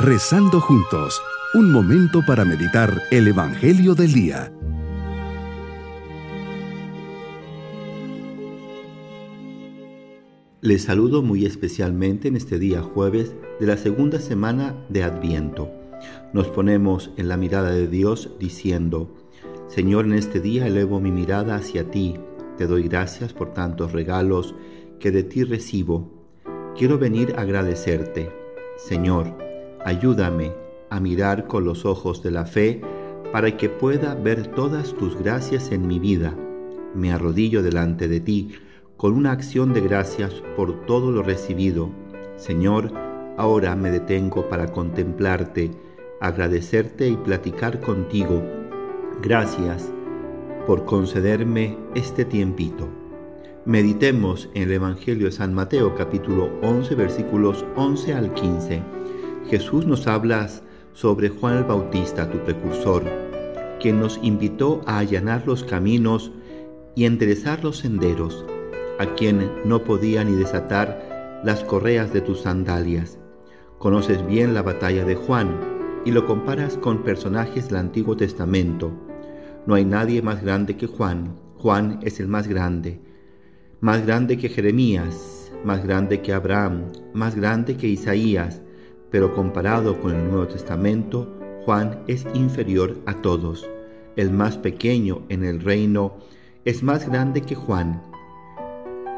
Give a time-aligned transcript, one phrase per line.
[0.00, 1.20] Rezando juntos,
[1.54, 4.52] un momento para meditar el Evangelio del Día.
[10.60, 15.68] Les saludo muy especialmente en este día jueves de la segunda semana de Adviento.
[16.32, 19.12] Nos ponemos en la mirada de Dios diciendo,
[19.66, 22.14] Señor, en este día elevo mi mirada hacia ti,
[22.56, 24.54] te doy gracias por tantos regalos
[25.00, 26.08] que de ti recibo.
[26.76, 28.30] Quiero venir a agradecerte.
[28.76, 29.47] Señor,
[29.84, 30.52] ayúdame
[30.90, 32.80] a mirar con los ojos de la fe
[33.32, 36.34] para que pueda ver todas tus gracias en mi vida.
[36.94, 38.52] Me arrodillo delante de ti
[38.96, 41.90] con una acción de gracias por todo lo recibido.
[42.36, 42.92] Señor,
[43.36, 45.70] ahora me detengo para contemplarte,
[46.20, 48.42] agradecerte y platicar contigo.
[49.22, 49.92] Gracias
[50.66, 52.88] por concederme este tiempito.
[53.64, 58.82] Meditemos en el Evangelio de San Mateo capítulo 11 versículos 11 al 15.
[59.48, 60.48] Jesús nos habla
[60.92, 63.04] sobre Juan el Bautista, tu precursor,
[63.80, 66.32] quien nos invitó a allanar los caminos
[66.94, 68.44] y enderezar los senderos,
[68.98, 73.18] a quien no podía ni desatar las correas de tus sandalias.
[73.78, 75.58] Conoces bien la batalla de Juan
[76.04, 78.92] y lo comparas con personajes del Antiguo Testamento.
[79.66, 81.36] No hay nadie más grande que Juan.
[81.56, 83.00] Juan es el más grande
[83.80, 88.60] más grande que Jeremías, más grande que Abraham, más grande que Isaías,
[89.10, 91.28] pero comparado con el Nuevo Testamento,
[91.64, 93.68] Juan es inferior a todos.
[94.16, 96.16] El más pequeño en el reino
[96.64, 98.02] es más grande que Juan.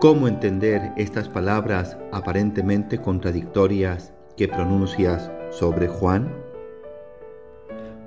[0.00, 6.32] ¿Cómo entender estas palabras aparentemente contradictorias que pronuncias sobre Juan?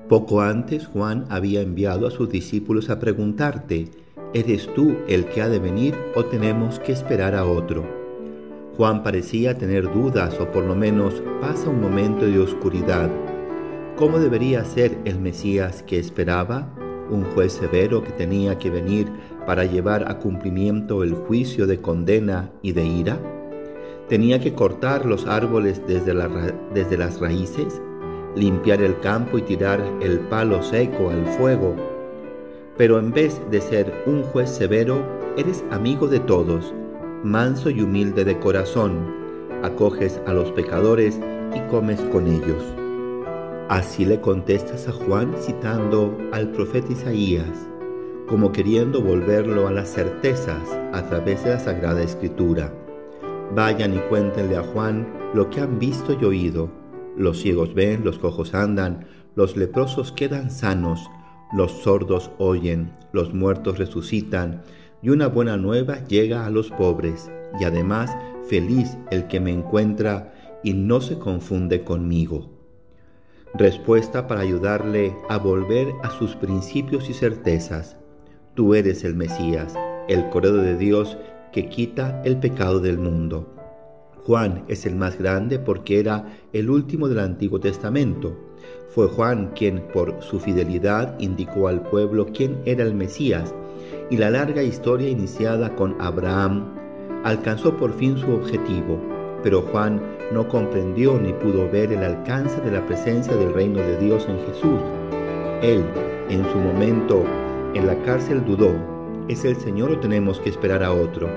[0.07, 3.89] Poco antes Juan había enviado a sus discípulos a preguntarte,
[4.33, 8.00] ¿Eres tú el que ha de venir o tenemos que esperar a otro?
[8.77, 13.09] Juan parecía tener dudas o por lo menos pasa un momento de oscuridad.
[13.97, 16.73] ¿Cómo debería ser el Mesías que esperaba?
[17.09, 19.11] ¿Un juez severo que tenía que venir
[19.45, 23.19] para llevar a cumplimiento el juicio de condena y de ira?
[24.07, 26.13] ¿Tenía que cortar los árboles desde,
[26.73, 27.81] desde las raíces?
[28.35, 31.75] ¿Limpiar el campo y tirar el palo seco al fuego?
[32.77, 35.03] Pero en vez de ser un juez severo,
[35.37, 36.73] eres amigo de todos,
[37.23, 39.13] manso y humilde de corazón,
[39.63, 41.19] acoges a los pecadores
[41.55, 42.63] y comes con ellos.
[43.69, 47.69] Así le contestas a Juan citando al profeta Isaías,
[48.27, 52.73] como queriendo volverlo a las certezas a través de la Sagrada Escritura.
[53.53, 56.69] Vayan y cuéntenle a Juan lo que han visto y oído.
[57.15, 59.05] Los ciegos ven, los cojos andan,
[59.35, 61.09] los leprosos quedan sanos,
[61.53, 64.63] los sordos oyen, los muertos resucitan,
[65.01, 68.15] y una buena nueva llega a los pobres, y además
[68.47, 72.49] feliz el que me encuentra y no se confunde conmigo.
[73.53, 77.97] Respuesta para ayudarle a volver a sus principios y certezas.
[78.53, 79.73] Tú eres el Mesías,
[80.07, 81.17] el Cordero de Dios
[81.51, 83.53] que quita el pecado del mundo.
[84.25, 88.37] Juan es el más grande porque era el último del Antiguo Testamento.
[88.89, 93.53] Fue Juan quien por su fidelidad indicó al pueblo quién era el Mesías
[94.11, 96.75] y la larga historia iniciada con Abraham
[97.23, 98.99] alcanzó por fin su objetivo.
[99.41, 99.99] Pero Juan
[100.31, 104.37] no comprendió ni pudo ver el alcance de la presencia del reino de Dios en
[104.45, 104.79] Jesús.
[105.63, 105.83] Él,
[106.29, 107.23] en su momento,
[107.73, 108.75] en la cárcel dudó,
[109.27, 111.27] ¿es el Señor o tenemos que esperar a otro?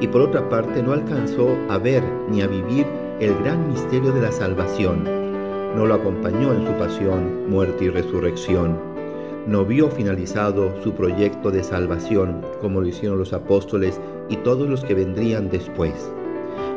[0.00, 2.86] y por otra parte no alcanzó a ver ni a vivir
[3.20, 5.04] el gran misterio de la salvación.
[5.74, 8.97] No lo acompañó en su pasión, muerte y resurrección.
[9.46, 14.84] No vio finalizado su proyecto de salvación como lo hicieron los apóstoles y todos los
[14.84, 16.10] que vendrían después.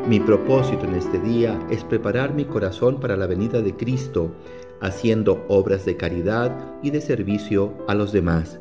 [0.07, 4.31] Mi propósito en este día es preparar mi corazón para la venida de Cristo,
[4.79, 8.59] haciendo obras de caridad y de servicio a los demás.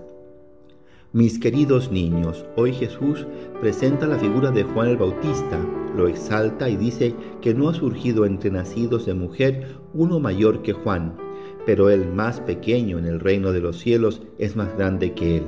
[1.12, 3.26] Mis queridos niños, hoy Jesús
[3.60, 5.58] presenta la figura de Juan el Bautista,
[5.96, 10.72] lo exalta y dice que no ha surgido entre nacidos de mujer uno mayor que
[10.72, 11.16] Juan,
[11.66, 15.44] pero el más pequeño en el reino de los cielos es más grande que él.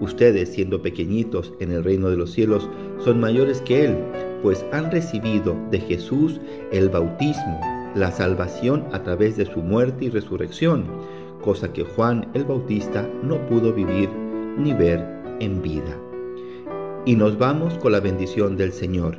[0.00, 2.68] Ustedes, siendo pequeñitos en el reino de los cielos,
[2.98, 3.96] son mayores que él,
[4.42, 6.40] pues han recibido de Jesús
[6.72, 7.60] el bautismo,
[7.94, 10.84] la salvación a través de su muerte y resurrección,
[11.40, 14.10] cosa que Juan el Bautista no pudo vivir
[14.58, 15.04] ni ver
[15.40, 15.96] en vida.
[17.06, 19.18] Y nos vamos con la bendición del Señor.